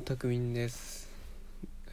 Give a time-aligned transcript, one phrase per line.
[0.00, 1.10] たくみんです。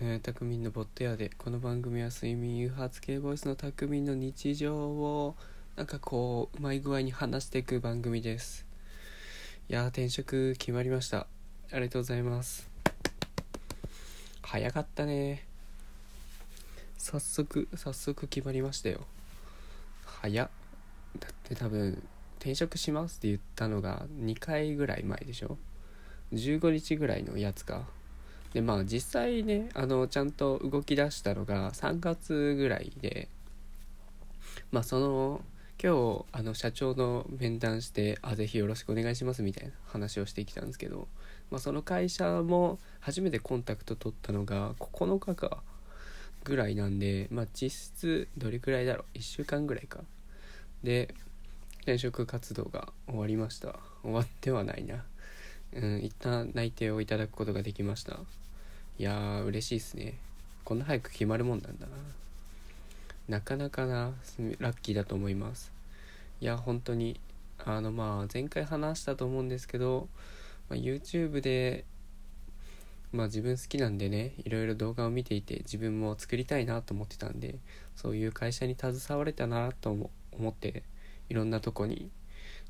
[0.01, 5.35] えー、たくみんのボット屋でこの番組は睡眠誘発系ボイスのたくみんの日常を
[5.75, 8.65] なんかこううまい具合に話していく番組です。
[9.69, 11.27] いやー転職決まりました。
[11.71, 12.69] ありがとうございます。
[14.43, 15.45] 早かったね。
[16.97, 19.01] 早速早速決まりましたよ。
[20.05, 20.49] 早っ。
[21.19, 22.01] だって多分
[22.37, 25.57] 転職しますって言ったのが2回ぐらい前でしょ？
[26.33, 27.87] 15日ぐらいのやつか。
[28.53, 33.27] でまあ実際ねあのちゃんと動き出したのが3月ぐらいで
[34.71, 35.41] まあその
[35.81, 41.07] 今日あの社長の面談して「あぜひよろしくお願いします」みたいな話をしてきたんですけど、
[41.51, 45.63] まあ、その会社も初めてコンタクト取ったのが9日か
[46.43, 50.01] ぐらいなんでまあ実質どれくらいだろう？1週間ぐらいか。
[50.83, 51.13] で
[51.81, 53.79] 転職活動が終わりました。
[54.03, 55.05] 終わってはないな。
[55.73, 58.19] うん一旦内定をいただくことができました。
[58.97, 60.17] いやー嬉しいですね。
[60.63, 61.97] こんな早く決まるもんなんだな。
[63.27, 64.11] なかなかな
[64.59, 65.71] ラッキーだと思います。
[66.41, 67.19] いや本当に
[67.65, 70.07] あのまあ前回話したと思うんですけど、
[70.69, 71.85] まあ、YouTube で
[73.11, 77.55] まあ自分好きなんでねいろいろ動画を見ていて自分も作りたいなと思ってたんで
[77.95, 80.83] そういう会社に携われたなと思思って
[81.29, 82.09] いろんなとこに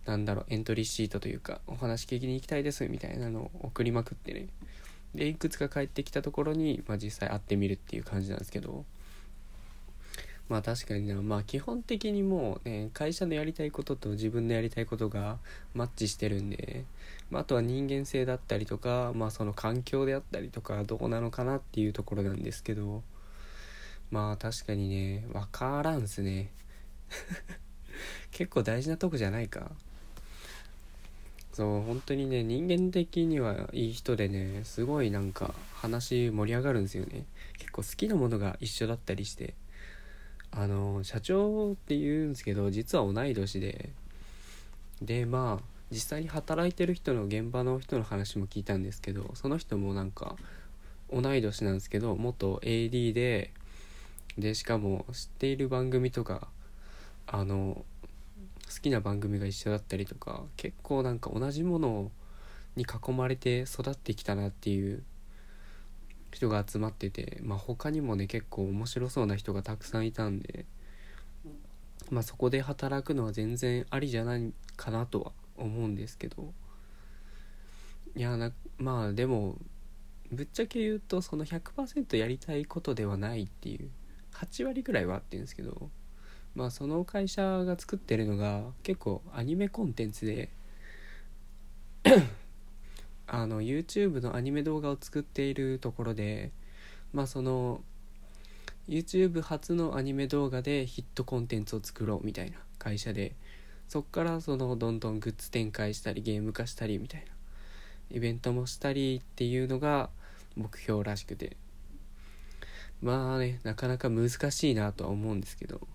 [0.05, 4.47] なんだろうエントリーシートというかお話聞きに行きたいですみたいなのを送りまくってね。
[5.15, 8.85] でいくつか帰ってきたところに、まあ、実際会ってみるっていう感じなんですけど。
[10.49, 11.21] まあ確かにな。
[11.21, 15.37] まあ基本的にもうね会社のやりたいことと自分のやりたいことが
[15.75, 16.85] マッチしてるんで、
[17.29, 23.03] まあ、あとは人間性だったりとかまあその環境であったりとかどうなのかなっていうところなんですけど。
[24.11, 26.49] まあ確かにね分からんすね。
[28.31, 29.71] 結構大事なとこじゃないか。
[31.59, 37.25] そう本当にね人間的にはいい人でねすごいなんか話盛り上がるんですよね。
[37.57, 39.55] 結構好きなものが一緒だったりして。
[40.51, 43.89] あの社長って言うんですけど実は同い年で。
[45.01, 50.37] でまあ実際に働いてる人の現場の人の話も聞いたんですけどその人もなんか
[51.11, 53.51] 同い年なんですけど元 AD で。
[54.37, 56.47] でしかも知っている番組とか
[57.27, 57.83] あの
[58.69, 62.11] 好きな番組が一緒だったりとか結構なんか同じもの
[62.75, 65.03] に囲まれて育ってきたなっていう
[66.31, 70.65] 人が集まっててまあ他にもね結構面白そうな人がたくさんいたんで
[72.11, 76.53] まあそこで働くのは全然ありじゃないかなとは思うんですけど
[78.15, 79.57] いやなまあでも
[80.31, 83.89] ぶっちゃけ言うとその100%やりたいことではないっていう
[84.33, 85.89] 8割ぐらいはあってるんですけど
[86.55, 90.49] まあその会社が作ってるのが結構アニメコンテンツで
[93.27, 96.51] あの YouTube のアニメ動画を作っているところで
[97.13, 97.83] まあその
[98.87, 103.35] YouTube 初のアニメ動画でヒットコンテンツを作ろうみたいな会社で
[103.87, 107.27] そっからそのどんどんグッズ展開したりゲーム化したりみたいな
[108.11, 110.09] イベントもしたりっていうのが
[110.55, 111.57] 目標らしくて。
[113.01, 115.87] まあねなかなか難しいなとは思うんですけど。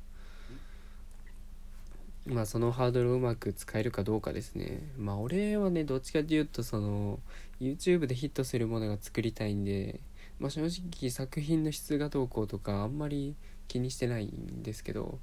[2.26, 4.80] まあそのハードルをうまく使えるかどうかですね。
[4.96, 7.20] まあ俺はねどっちかというとその
[7.60, 10.00] YouTube でヒットするものが作りたいんで、
[10.38, 13.36] まあ、正直作品の質がどうこうとかあんまり
[13.68, 15.18] 気にしてないんですけど、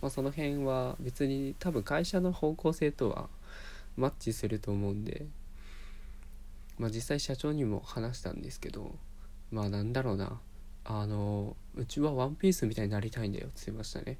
[0.00, 3.28] まあ、その辺は別に多分会社の方向性とは
[3.96, 5.26] マッチすると思うんで、
[6.78, 8.94] まあ、実際社長にも話したんですけど
[9.50, 10.40] まあなんだろうな
[10.84, 14.18] あのうちはワンピースみたいになりたいんだよって言いましたね。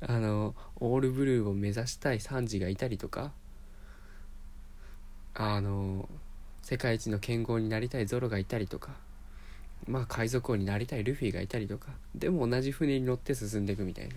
[0.06, 3.32] あのオールブルーを目指したいサンジがいたりとか
[5.34, 6.08] あの
[6.62, 8.96] 世界一の剣豪になりたいゾロがいたりとか
[9.86, 14.16] まあ海賊王になりたいルフィがいたりとかでも同じ船に乗って進んでいくみたいな。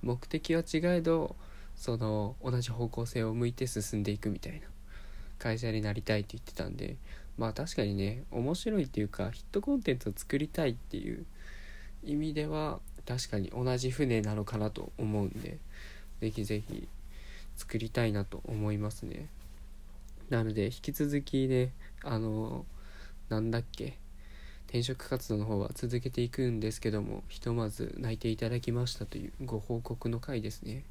[0.00, 1.34] 目的は違えど
[1.74, 4.68] その同じ方向性を向いて進んでいくみたいな。
[5.38, 6.96] 会社になりたいって言ってたんで
[7.36, 11.24] まあ確かにね面白いっていうかヒットコンテンツを作りたいっていう
[12.04, 15.56] 意味では確かに同じ船なのかなと思うんで
[16.20, 16.86] ぜひぜひ
[17.56, 19.28] 作りたいなと思いますね。
[20.28, 21.72] なので引き続きね
[22.04, 22.66] あの
[23.30, 23.96] なんだっけ
[24.66, 30.84] 転職活動の方は続けていくんですけどもひとまず内定いただきましたというご報告の回ですね。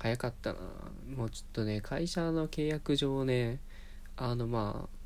[0.00, 0.58] 早かったな。
[1.16, 3.60] もうちょっとね会社の契約上ね
[4.16, 4.96] あのまあ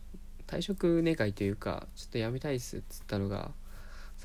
[0.47, 3.51] 退職願というかちょっと辞めたいっすっつったのが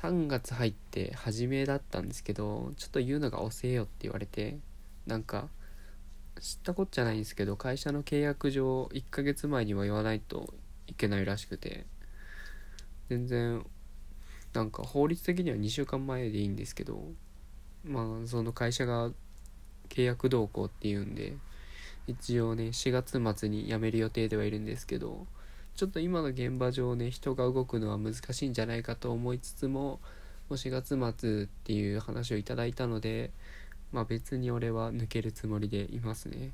[0.06, 4.58] 3月入って初めだったんですけどちょっと言うのが遅えよって言われて
[5.06, 5.48] なんか
[6.40, 10.54] 知ったこっちゃないんですけど会社の契約上1ヶ月前には言わないと
[10.86, 11.86] いけないらしくて
[13.08, 13.64] 全然
[14.52, 17.02] なんか法律的には2週間前でいいんですけど
[17.84, 19.10] まあその会社が
[19.88, 21.34] 契約動向っていうんで
[22.06, 25.26] 一応ね4月末に辞める予定ではいるんですけど
[25.76, 30.00] ちょっと今の現場上ね人が動くのは難しいんじゃないかと思いつつも
[30.48, 33.30] もう4月末っていう話をいただいたので
[33.92, 36.52] まあ別に俺は抜けるつもりでいますね。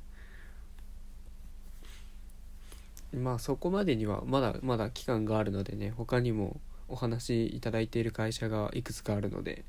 [3.15, 9.65] まあそこまでにはまだまだ期間があるのでね他にもお話いただいている会社がいくつかあるので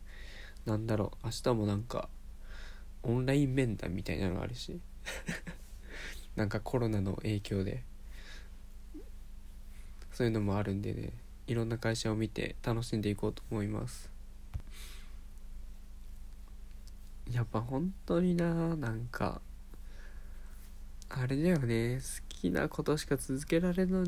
[0.65, 2.09] なんだろう明日もなんか
[3.03, 4.79] オンライン面談みたいなのあるし
[6.35, 7.83] なんかコロナの影響で。
[10.13, 11.09] そういうのもあるんでね
[11.47, 14.09] いろんな会社を見て楽しんでいこうと思います。
[17.31, 19.41] やっぱ本当にななんか
[21.09, 24.05] あれだよね好きなことしか続けられの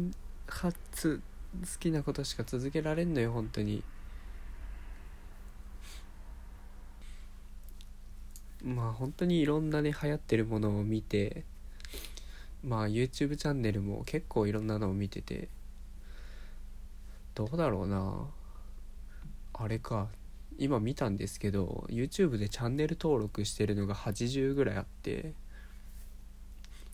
[0.47, 1.21] はつ
[1.61, 3.83] 好きなことしか続けられんのよ本当に。
[8.63, 11.43] まあ本当にいろんなね流行ってるものを見て
[12.63, 15.49] まあ YouTube チャンネルも結構いろんなのを見てて
[17.35, 18.27] どうだろうな。
[19.53, 20.07] あれか。
[20.57, 25.33] 今見たんですけど YouTube でチャンネル登録してるのが80ぐらいあって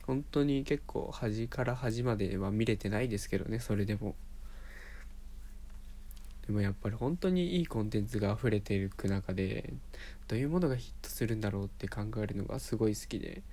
[0.07, 4.15] 本当に結構端から端までは見れてないですけどねそれでも。
[6.47, 9.73] でもやっぱり本当にいいコンテンツが溢れていく中で
[10.27, 13.43] どういうものがヒットするんだろうって考えるのがすごい好きで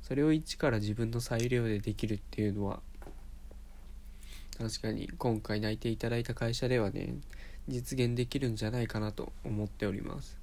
[0.00, 2.80] それを一から自分の裁量でできるっていうのは
[4.62, 7.16] 確かに今回内定いただいた会社ではね
[7.66, 10.38] 実現できるんじゃないかなと思っております。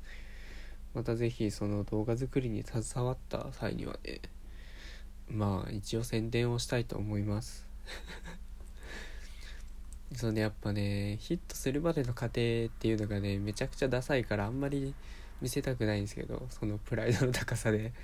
[0.94, 4.20] また是非その動画作りに携わった際にはね
[5.30, 7.66] まあ一応宣伝をしたいと思います。
[10.14, 14.94] そのやっぱねヒットするまでの過程っていうのがねめちゃくちゃダサいからあんまり
[15.42, 17.94] 見せたくないんですけどそのプライドの高さで。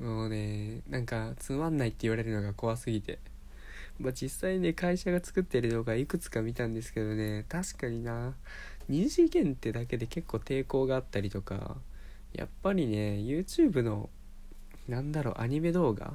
[0.00, 3.18] もうねなんかつまんないって言われるのが怖すぎて。
[4.00, 8.34] まあ実際ね会社が作ってる動画いくつか見たんですけどね確かにな。
[8.88, 11.76] 二次元ってだけで結構抵抗があったりとか
[12.32, 14.08] やっぱりね YouTube の
[14.88, 16.14] なんだろうアニメ動画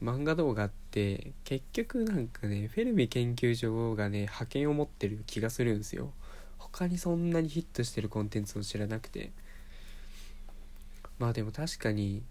[0.00, 6.12] 漫画動画って結局なんかねフェルミ研究所がね覇権を持ってる気がするんですよ。
[6.58, 9.32] 他にそんなにヒットしてるコンテンツを知らなくて。
[11.18, 12.22] まあでも確かに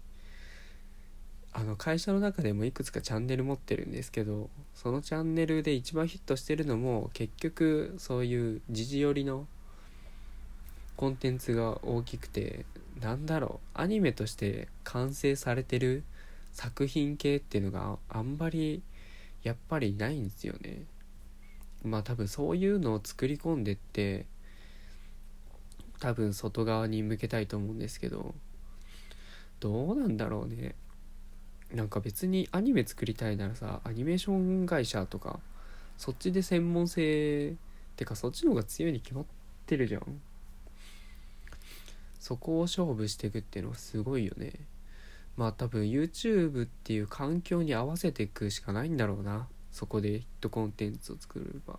[1.58, 9.46] あの会社の中でもいくつかチャンネル持ってるんですけどそのチャンネルで一番ヒットしてるのも結局そういう時事寄りの
[10.98, 12.66] コンテンツが大きくて
[13.00, 16.04] なんだろうアニメとして完成されてる
[16.52, 18.82] 作品系っていうのがあんまり
[19.42, 20.82] やっぱりないんですよね。
[21.84, 24.26] まあ多分そういうのを作り込んでって
[26.00, 28.34] 多分外側に向けたいと思うんですけど
[29.60, 30.74] どうなんだろうね。
[31.74, 35.40] なんか別にアニメ作りたいならさアニメーション会社とか
[35.98, 37.54] そっちで専門性っ
[37.96, 39.24] てかそっちの方が強いに決まっ
[39.66, 40.20] てるじゃん。
[42.20, 44.52] そこを勝負していくっていうのはすごいよね。
[45.36, 49.48] まあ多分 YouTube っていう環境に合わせていくしかないんだろうな。
[49.70, 51.78] そこでヒットコンテンツを作れば。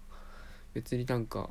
[0.74, 1.50] 別になんか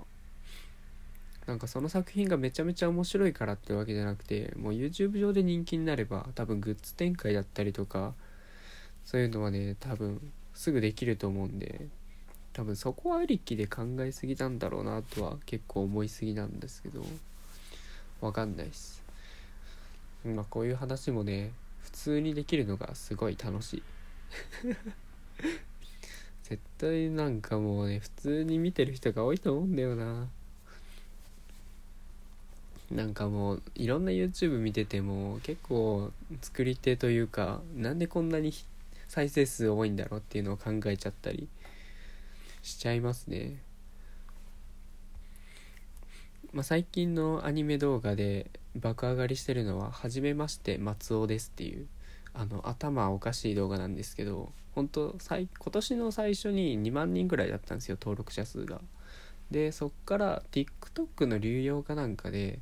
[1.47, 8.15] なんかその作品がめちゃめちゃ面白いからってわけじゃなくてもう YouTube 上で人気になれば多分グッズ展開だったりとか
[9.07, 10.21] そういうのはね多分
[10.53, 11.87] すぐできると思うんで
[12.53, 17.05] 多分そこはありきで考えすぎなんだろうなとは結構思いすぎなんですけど
[18.21, 19.03] わかんないっす。
[20.25, 23.83] まあこういう話もね普通にできるのがすごい楽しい。
[26.45, 30.29] 絶対なんかもうね普通に見てる人が多いと思うんだよな。
[32.91, 38.53] なんかもういろんな YouTube 見てても結構作り手というかなんでこんなに
[39.09, 41.49] 再生数多いんだろうっていうのを考えちゃったり
[42.63, 43.63] しちゃいますね。
[46.53, 51.87] まあ、最近のアニメ動画で爆上がりしてるのは「はじめまして松尾です」っていう
[52.33, 58.81] あの頭おかしい動画なんですけど本当今年の最初に2万人ぐらいだったんですよ登録者数が。
[59.51, 62.59] でそっから TikTok の流用かなんかで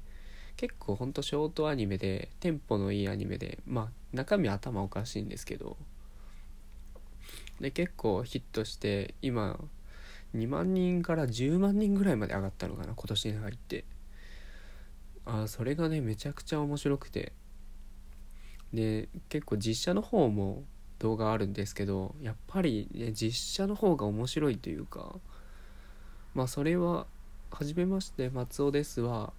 [0.57, 5.77] 結構ほんとショートアニメでテンポのいいアニメでまあ中身頭おかしいんですけど
[7.61, 9.59] で結構ヒットして今
[10.35, 13.85] 2万人から10万人ぐらいまで上がったのかな今年に入って。
[15.27, 17.33] あそれがねめちゃくちゃ面白くて。
[18.73, 20.65] で結構実写の方も
[20.99, 25.15] 動画あるんですけどやっぱり、ね、実写の方が面白いというか
[26.35, 27.07] まあそれは
[27.53, 29.33] 「はじめまして松尾ですは」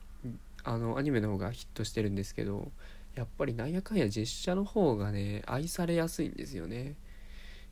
[0.63, 2.71] あのアニメの方がヒットしてるんですけど
[3.13, 6.95] やっぱりなんやかんや実写の方がね愛されやすいんですよね。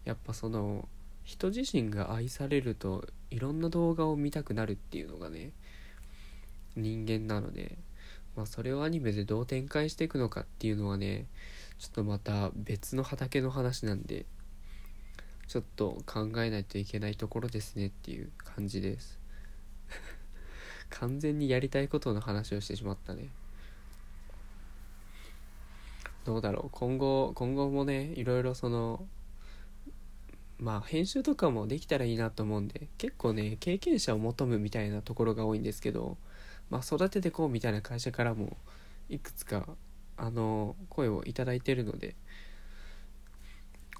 [0.06, 0.88] やっぱその
[1.24, 5.52] 人自身が愛されるといろんな動画を見たくなるっていうのがね
[6.76, 7.78] 人間なので、
[8.36, 11.26] まあ、それをアニメでどう展開していくのかっていうのはね
[11.80, 14.26] ちょっとまた別の畑の話なんで
[15.48, 19.20] ちょっと考えないといけないところですねっていう感じです。
[20.90, 23.30] 完全にやりたいことの話をしてしまったね。
[26.24, 26.70] どうだろう。
[26.72, 29.06] 今後今後もねいろいろその
[30.60, 36.18] まあ編集とかもできたらいいなと思うんで結構ね経験者を求むみたいなところが多いんですけど
[36.70, 38.58] まあ育ててこうみたいな会社からも
[39.10, 39.68] いくつか
[40.18, 42.16] あの声をいただいてるので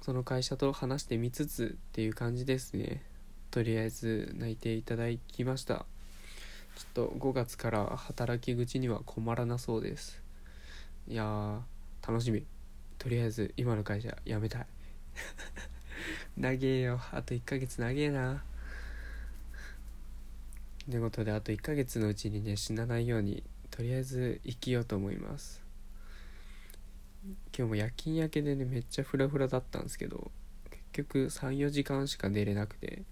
[0.02, 3.02] その会社と話してみつつっていう感じですね。
[3.50, 5.86] とりあえず泣いていただきました。
[6.76, 10.20] ちょっと5月から働き口には困らなそうです。
[11.08, 11.60] いやー
[12.06, 12.44] 楽しみ。
[12.98, 14.66] とりあえず今の会社辞めたい。
[16.36, 17.00] 長えよ。
[17.12, 18.42] あと1ヶ月長えな。
[20.90, 25.62] ということであと1ヶ月のうちにね死なないようにとりあえず生きようと思います。
[27.24, 30.30] 今日も夜勤明けでねめっちゃフラフラだったんですけど
[30.70, 33.02] 結局34時間しか寝れなくて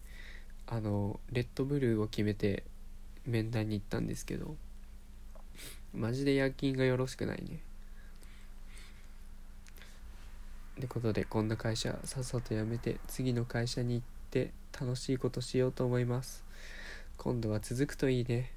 [0.66, 2.64] あのレッドブルーを決めて
[3.24, 4.56] 面談に行ったんですけど
[5.94, 7.60] マジで夜勤がよろしくないね。
[10.82, 16.44] ってことでこんな会社さっさと辞めて次の会社に行って楽しいことしようと思います。
[17.16, 18.50] 今度は続くといいね。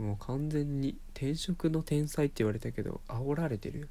[0.00, 3.88] もう完全に転職の天才って言われたけど煽られてる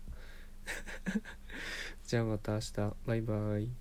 [2.05, 2.73] じゃあまた明日。
[3.05, 3.71] バイバイ。